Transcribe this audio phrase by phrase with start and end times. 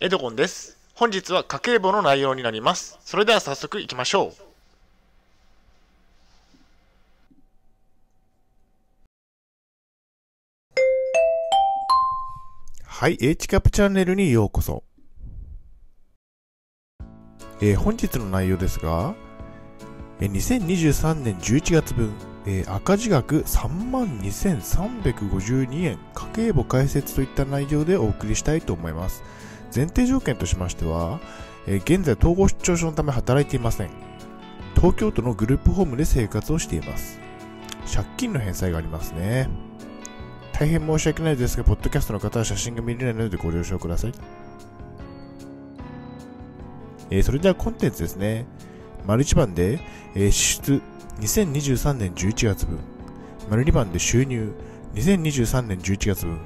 [0.00, 0.78] エドゴンです。
[0.94, 2.96] 本日は家計簿の内容になります。
[3.04, 4.32] それでは早速行きましょう。
[12.86, 14.84] はい、H キャップチャンネルにようこそ。
[17.60, 19.16] えー本日の内容ですが、
[20.20, 22.12] えー2023年11月分、
[22.46, 29.24] えー赤字額32,352円、家計簿解説といった内容でお送りしたいと思います。
[29.74, 31.20] 前提条件としましては、
[31.66, 33.90] えー現在統合失調症のため働いていません。
[34.74, 37.20] 東京都のグループホームで生活をしています。
[37.92, 39.48] 借金の返済がありますね。
[40.52, 44.12] 大変申し訳ないですが、ポッドキャストの方は写真が見れないのでご了承ください。
[47.10, 48.46] えーそれではコンテンツですね。
[49.06, 49.80] 丸1番で、
[50.14, 50.82] えー支出
[51.20, 52.78] 2023年11月分。
[53.50, 54.52] 丸2番で収入
[54.94, 56.38] 2023年11月分。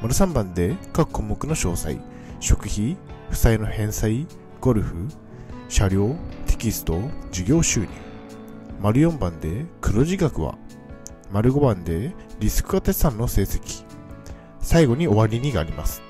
[0.00, 1.98] 丸3番で各項目の詳細。
[2.40, 2.96] 食費、
[3.30, 4.26] 負債の返済、
[4.60, 5.08] ゴルフ、
[5.68, 7.88] 車両、テキスト、事業収入。
[8.80, 10.56] 丸4番で黒字額は
[11.32, 13.84] 丸5番でリスク化決算の成績。
[14.60, 16.02] 最後に終わりにがあります。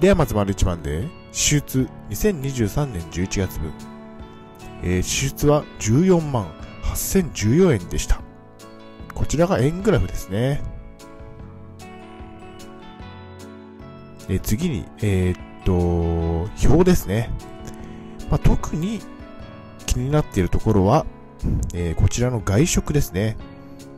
[0.00, 3.72] ではまず丸1番で、支出2023年11月分。
[4.82, 6.46] えー支出は14万
[6.84, 8.20] 8014円でした。
[9.14, 10.62] こちらが円グラフですね。
[14.28, 17.30] え次に、えーっと、表ですね。
[18.30, 19.00] まあ、特に
[19.86, 21.06] 気になっているところは、
[21.74, 23.36] えーこちらの外食ですね。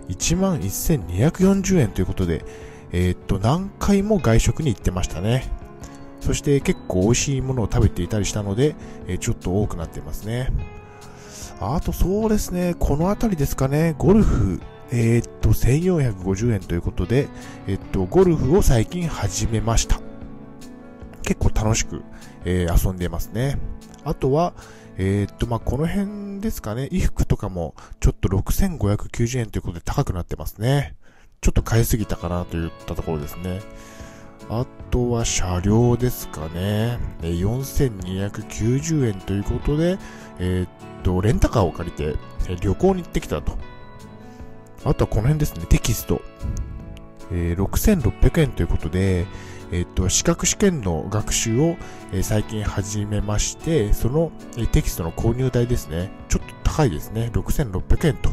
[0.09, 2.45] 11,240円ということで、
[2.93, 5.51] えーっと、何回も外食に行ってましたね。
[6.21, 8.75] そして結構美味しいものを食べていたりしたので、
[9.07, 10.51] えーちょっと多くなっていますね。
[11.61, 14.61] あとそうですね、この辺りですかね、ゴルフ、
[14.93, 17.29] えーっと、1450円ということで、
[17.67, 20.01] えっと、ゴルフを最近始めました。
[21.63, 22.03] 楽しく、
[22.45, 23.59] えー遊んでますね。
[24.05, 24.55] あとは、
[24.97, 30.95] えーっと、まあ、この辺ですかね、衣服とかもちょっと6590円ということで高くなってますね。
[31.41, 33.61] ちょっと買いすぎたかなといったところですね。
[34.49, 36.99] あとは車両ですかね。
[37.23, 39.99] 4290円ということで、
[40.39, 40.69] えーっ
[41.03, 42.17] と、レンタカーを借りて、
[42.61, 43.57] 旅行に行ってきたと。
[44.85, 46.21] あとはこの辺ですね、テキスト。
[47.33, 49.27] えー6600円ということで、
[49.73, 51.77] えっと、資格試験の学習を、
[52.13, 56.11] え最近始めまして、その、えテキストの購入代ですね。
[56.29, 57.31] ちょっと高いですね。
[57.33, 58.31] 6600円と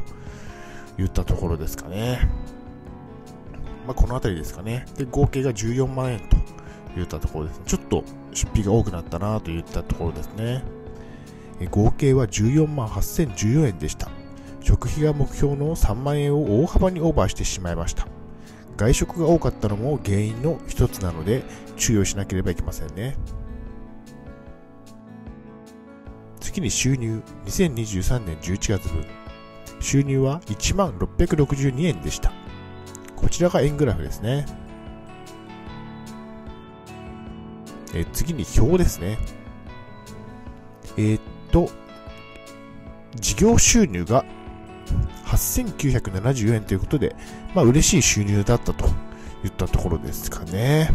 [0.97, 2.27] 言ったところですかね。
[3.85, 4.85] まあ、この辺りですかね。
[4.97, 6.37] で、合計が14万円と
[6.95, 7.63] 言ったところですね。
[7.67, 8.03] ちょっと
[8.33, 10.63] 出費が多くなったなと言ったところですね。
[11.59, 14.09] え合計は14万8014円でした。
[14.61, 18.07] 食費が目標の3万円を大幅にオーバーしてしまいました。
[18.77, 21.43] 外食が多かったのも原因の一つなので
[21.75, 23.17] 注意をしなければいけませんね。
[26.39, 29.05] 次に収入2023年11月分。
[29.79, 32.31] 収入は1万662円でした。
[33.15, 34.45] こちらが円グラフですね。
[37.93, 39.17] え次に表ですね。
[40.97, 41.21] えーっ
[41.51, 41.69] と、
[43.15, 44.25] 事業収入が
[45.27, 47.15] 8970円ということで、
[47.53, 48.85] まあ嬉しい収入だったと
[49.43, 50.89] いったところですかね。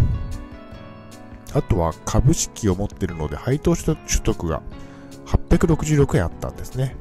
[1.54, 4.62] あとは株式を持っているので配当所得が
[5.26, 6.96] 866円あったんですね。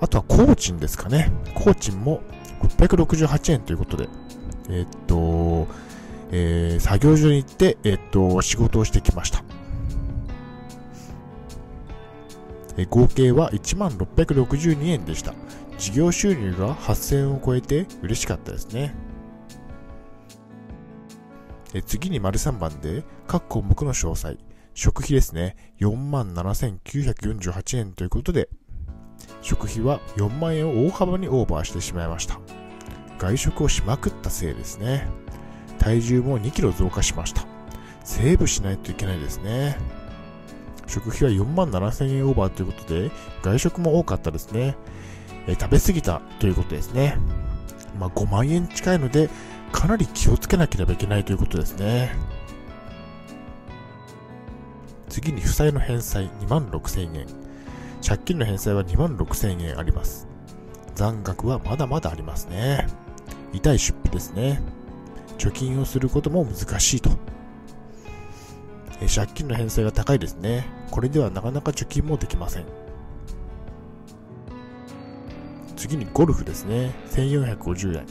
[0.00, 1.30] あとは工賃ですかね。
[1.54, 2.22] 工賃も
[2.78, 4.08] 668円ということで、
[4.68, 5.66] えーっと、
[6.30, 9.42] えー作業所に行って、えーっと、仕事をしてきました。
[12.76, 15.34] え合計は1662円でした。
[15.80, 18.94] 事業収入が8000円を超えて嬉しかったですね。
[21.86, 24.36] 次に丸3番で各項目の詳細。
[24.74, 25.56] 食費ですね。
[25.80, 28.50] 47,948円ということで、
[29.40, 32.38] 食費は4万円を大幅にオーバーしてしまいました。
[33.18, 35.08] 外食をしまくったせいですね。
[35.78, 37.46] 体重も2キロ増加しました。
[38.04, 39.78] セーブしないといけないですね。
[40.86, 43.10] 食費は4万7000円オーバーということで、
[43.42, 44.76] 外食も多かったですね。
[45.46, 47.16] え食べ過ぎたということですね。
[47.98, 49.28] まあ、5万円近いので、
[49.72, 52.14] かなり気をつけなければいけないということですね。
[55.08, 57.26] 次に負債の返済2万6000円。
[58.06, 60.26] 借金の返済は2万6000円あります。
[60.94, 62.86] 残額はまだまだありますね。
[63.52, 64.60] 痛い出費ですね。
[65.38, 67.10] 貯金をすることも難しいと。
[69.14, 70.66] 借金の返済が高いですね。
[70.90, 72.64] これではなかなか貯金もできません。
[75.80, 76.94] 次にゴルフですね。
[77.12, 78.06] 1450円。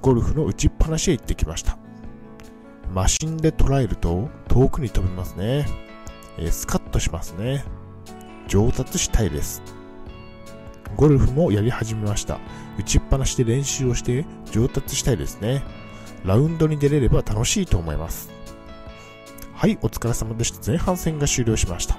[0.00, 1.76] ゴルフの打ちっぱなしへ行ってきました。
[2.90, 5.66] マシンで捉えると遠くに飛びますね。
[6.38, 7.66] え、スカッとしますね。
[8.48, 9.60] 上達したいです。
[10.96, 12.38] ゴルフもやり始めました。
[12.78, 15.62] 打ちっぱなしで練習をして上達したいですね。
[16.24, 18.30] ラウンドに出れれば楽しいと思います。
[19.52, 20.66] はい、お疲れ様でした。
[20.66, 21.98] 前半戦が終了しました。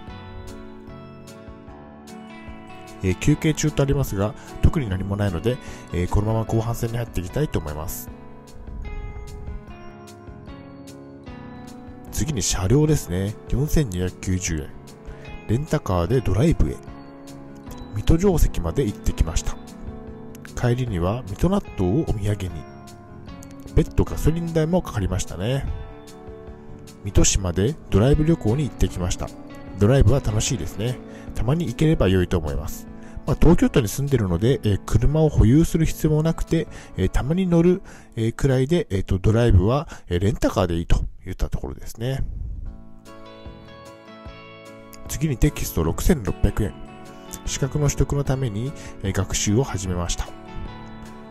[3.03, 4.33] え、休憩中とありますが、
[4.67, 5.55] 特に何もないので、
[5.93, 8.09] えー、このまま後半戦に入っていきたいと思います。
[12.11, 13.33] 次に車両ですね。
[13.47, 14.69] 4290円。
[15.47, 16.75] レンタカーでドライブへ。
[17.95, 19.55] 水戸城跡まで行ってきました。
[20.61, 22.49] 帰りには水戸納豆をお土産に。
[23.73, 25.65] 別途ガソリン代もかかりましたね。
[27.05, 29.29] 水戸市までドライブ旅行に行ってきました。
[29.79, 30.97] ドライブは楽しいですね。
[31.35, 32.96] たまに行ければ良いと思います。
[33.27, 36.65] まあ、東京都に住んでるので、えー、車を保有する必要もなくて、
[36.95, 37.81] えー、たまに乗る、
[38.15, 42.23] えー、くらいで、えーと、ドライブは、えレンタカーでいいといったところですね。
[45.09, 46.73] 次にテキスト6600円。
[47.45, 48.71] 資格の取得のために、
[49.03, 50.29] え学習を始めました。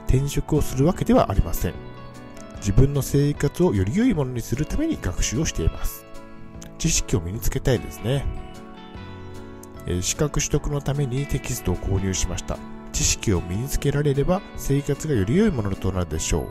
[0.06, 1.74] 転職をするわけではありません。
[2.56, 6.04] 自分の生活をより良いものにするために学習をしています。
[6.76, 8.45] 知識を身につけたいですね。
[10.00, 12.58] 資格取得のためにテキストを購入しました。
[12.92, 16.46] 知識を身につけられれば生活がより良いものとなるでしょう。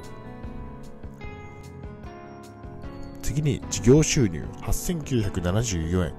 [3.22, 6.14] 次に事業収入8974円。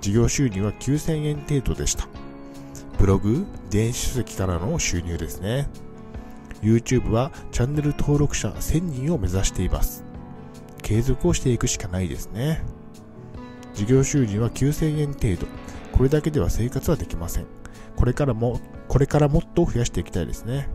[0.00, 2.08] 事業収入は9000円程度でした。
[2.98, 5.68] ブログ、電子書籍からの収入ですね。
[6.62, 10.04] YouTube はチャンネル登録者1000人を目指しています。
[10.82, 12.64] 継続をしていくしかないですね。
[13.74, 15.46] 事業収入は9000円程度。
[15.96, 17.46] これだけでは生活はできません。
[17.96, 20.68] これからも、これからもっと増やしていきたいですね。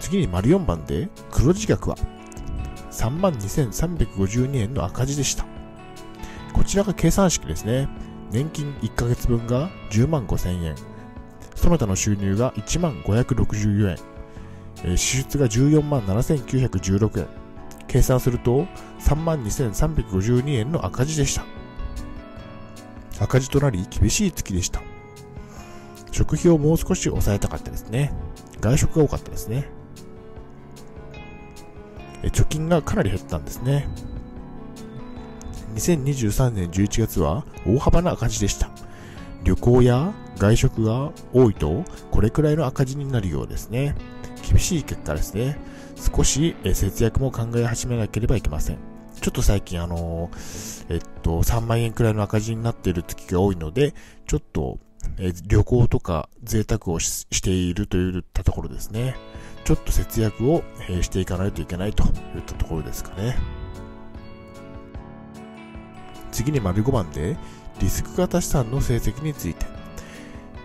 [0.00, 1.96] 次に丸4番で黒字額は
[2.90, 5.44] 32,352円の赤字でした。
[6.52, 7.88] こちらが計算式ですね。
[8.32, 10.74] 年金1ヶ月分が10万5000円。
[11.54, 13.96] その他の収入が1万564円。
[14.84, 17.26] え支出が14万7916円。
[17.86, 18.66] 計算すると
[19.00, 21.57] 3万2352円の赤字でした。
[23.20, 24.82] 赤字となり厳しい月でした。
[26.10, 28.12] 食費をもう少し抑えたかったですね。
[28.60, 29.68] 外食が多かったですね。
[32.22, 33.88] 貯金がかなり減ったんですね。
[35.74, 38.70] 2023年11月は大幅な赤字でした。
[39.44, 43.94] 旅行や外食が多いとこれくらいの赤字になるようですね。
[44.48, 45.58] 厳しい結果ですね。
[45.96, 48.87] 少し節約も考え始めなければいけません。
[49.28, 50.30] ちょっと最近あの
[50.88, 53.92] えっと、3万円くらいの赤字になっている月が多いので、
[54.26, 54.78] ちょっと、
[55.18, 59.16] え旅行とか贅沢をしているといったところですね。
[59.64, 63.36] ちょっと節約を、えしていかないといけないといったところですかね。
[66.32, 67.36] 次に丸5番で、
[67.80, 69.66] リスク型資産の成績について、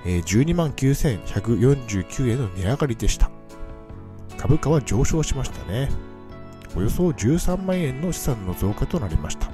[0.05, 3.29] え12万9149円の値上がりでした。
[4.37, 5.89] 株価は上昇しましたね。
[6.75, 9.49] およそ13万円の資産の増加となりました。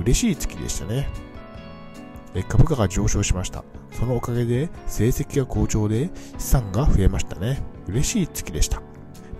[0.00, 1.08] 嬉しい月でしたね。
[2.48, 3.64] 株価が上昇しました。
[3.90, 7.60] そのおかげで成績が好調で資産が増えましたね。
[7.88, 8.80] 嬉しい月でした。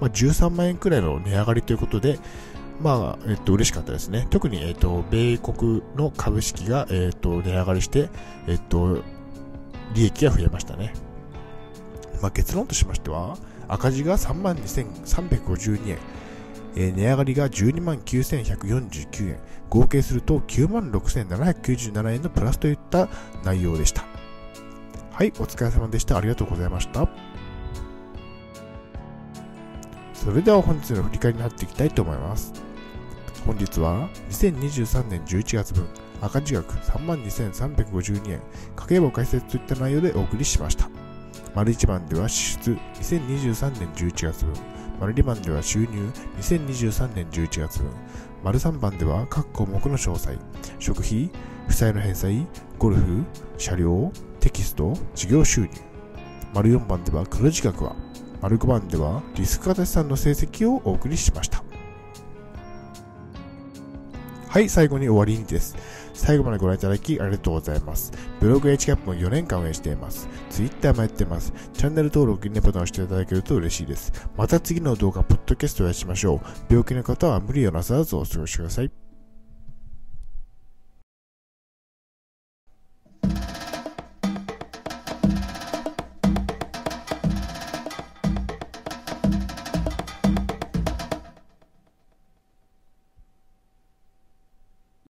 [0.01, 2.19] まあ、13万円くらいの値上がりということで、
[2.81, 4.27] まあ、えっと、嬉しかったですね。
[4.31, 8.09] 特に、えっと、米国の株式が、えっと、値上がりして、
[8.47, 9.03] えっと、
[9.95, 10.93] 利益が増えましたね。
[12.23, 13.37] まあ、結論としましては、
[13.69, 15.99] 赤字が3万2352円、
[16.77, 23.09] えー、値上がりが12万9149円、合計すると9万6797円のプラスといった
[23.45, 24.05] 内容でした。
[25.13, 26.17] はい、お疲れ様でした。
[26.17, 27.09] ありがとうございました。
[30.15, 32.53] それでは本日の振り返りになっていきたいと思います。
[33.47, 35.87] 本日は2023年11月分
[36.21, 38.41] 赤字額32,352円
[38.77, 40.89] 家計簿解説といった内容でお送りしました。
[41.55, 44.55] 丸1番では支出2023年11月分
[45.01, 47.91] 丸2番では収入2023年11月分
[48.43, 50.39] 丸3番では各項目の詳細
[50.79, 51.31] 食費
[51.69, 52.47] 負債の返済
[52.79, 53.25] ゴルフ
[53.59, 55.71] 車両テキスト事業収入。
[56.55, 57.95] 丸4番では黒字額は。
[58.41, 61.68] 丸5番ではリスク型資産の成績をお送りしました。
[64.59, 65.77] はい、最後に終わりです。
[66.15, 68.11] 最後までご覧いただきありがとうございます。
[68.41, 70.29] ブログ h キャップも4年間運営しています。
[70.51, 71.53] Twitter もやってます。
[71.75, 74.13] チャンネル登録、いいねボタンを押していただけると嬉しいです。
[74.37, 76.49] また次の動画、ポッドキャストをやしましょう。
[76.69, 79.08] 病気の方は無理をなさらずお過ごしください。